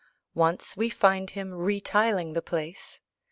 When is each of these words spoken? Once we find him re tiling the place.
Once 0.33 0.75
we 0.75 0.89
find 0.89 1.29
him 1.29 1.53
re 1.53 1.79
tiling 1.79 2.33
the 2.33 2.41
place. 2.41 2.99